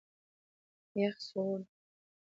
[1.01, 1.65] یخ سوړ دی.